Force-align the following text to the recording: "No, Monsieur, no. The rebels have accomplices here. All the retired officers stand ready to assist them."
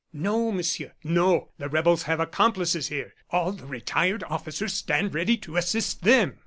"No, 0.13 0.51
Monsieur, 0.51 0.93
no. 1.03 1.49
The 1.59 1.69
rebels 1.69 2.01
have 2.09 2.19
accomplices 2.19 2.87
here. 2.87 3.13
All 3.29 3.51
the 3.51 3.67
retired 3.67 4.23
officers 4.23 4.73
stand 4.73 5.13
ready 5.13 5.37
to 5.37 5.57
assist 5.57 6.01
them." 6.01 6.39